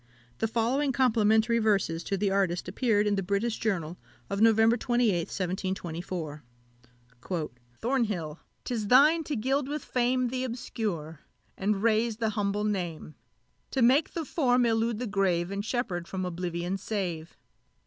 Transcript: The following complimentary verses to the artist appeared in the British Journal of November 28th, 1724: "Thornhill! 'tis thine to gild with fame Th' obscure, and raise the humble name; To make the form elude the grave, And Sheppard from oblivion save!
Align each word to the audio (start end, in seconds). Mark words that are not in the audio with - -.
The 0.39 0.47
following 0.47 0.91
complimentary 0.91 1.59
verses 1.59 2.03
to 2.05 2.17
the 2.17 2.31
artist 2.31 2.67
appeared 2.67 3.05
in 3.05 3.17
the 3.17 3.21
British 3.21 3.59
Journal 3.59 3.97
of 4.31 4.41
November 4.41 4.75
28th, 4.75 5.29
1724: 5.39 6.43
"Thornhill! 7.79 8.39
'tis 8.63 8.87
thine 8.87 9.23
to 9.25 9.35
gild 9.35 9.67
with 9.67 9.85
fame 9.85 10.27
Th' 10.31 10.43
obscure, 10.43 11.19
and 11.55 11.83
raise 11.83 12.17
the 12.17 12.29
humble 12.31 12.63
name; 12.63 13.13
To 13.69 13.83
make 13.83 14.13
the 14.13 14.25
form 14.25 14.65
elude 14.65 14.97
the 14.97 15.05
grave, 15.05 15.51
And 15.51 15.63
Sheppard 15.63 16.07
from 16.07 16.25
oblivion 16.25 16.79
save! 16.79 17.37